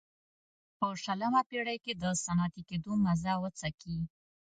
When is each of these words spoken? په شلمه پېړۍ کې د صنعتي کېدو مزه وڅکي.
په 0.77 0.87
شلمه 1.03 1.41
پېړۍ 1.49 1.77
کې 1.85 1.93
د 2.03 2.05
صنعتي 2.23 2.61
کېدو 2.69 2.91
مزه 3.05 3.33
وڅکي. 3.41 3.97